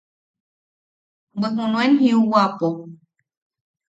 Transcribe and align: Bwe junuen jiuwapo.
Bwe 1.39 1.47
junuen 1.55 1.91
jiuwapo. 2.01 2.67